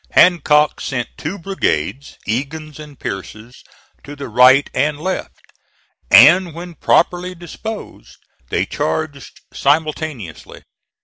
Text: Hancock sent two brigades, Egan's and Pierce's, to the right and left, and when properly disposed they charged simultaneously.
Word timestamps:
Hancock 0.09 0.81
sent 0.81 1.09
two 1.15 1.37
brigades, 1.37 2.17
Egan's 2.25 2.79
and 2.79 2.99
Pierce's, 2.99 3.63
to 4.03 4.15
the 4.15 4.29
right 4.29 4.67
and 4.73 4.99
left, 4.99 5.39
and 6.09 6.55
when 6.55 6.73
properly 6.73 7.35
disposed 7.35 8.17
they 8.49 8.65
charged 8.65 9.41
simultaneously. 9.53 10.63